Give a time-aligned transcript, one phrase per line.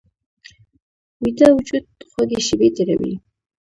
[1.21, 3.13] ویده وجود خوږې شیبې تېروي